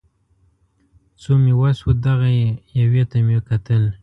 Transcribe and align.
څو 1.21 1.31
مې 1.43 1.53
وس 1.59 1.79
و 1.81 1.89
دغې 2.05 2.37
یوې 2.81 3.03
ته 3.09 3.17
مې 3.25 3.37
کتل 3.49 3.83